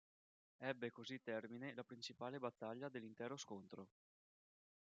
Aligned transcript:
Ebbe 0.57 0.89
così 0.89 1.21
termine 1.21 1.75
la 1.75 1.83
principale 1.83 2.39
battaglia 2.39 2.89
dell'intero 2.89 3.37
scontro. 3.37 3.87